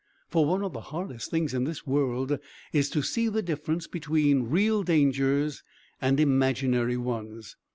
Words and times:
For 0.29 0.47
one 0.47 0.63
of 0.63 0.73
the 0.73 0.81
hardest 0.81 1.29
things 1.29 1.53
in 1.53 1.65
this 1.65 1.85
world 1.85 2.39
is 2.73 2.89
to 2.89 3.03
see 3.03 3.29
the 3.29 3.43
difference 3.43 3.85
between 3.85 4.49
real 4.49 4.81
dangers 4.81 5.61
and 6.01 6.19
imaginary 6.19 6.97
ones. 6.97 7.55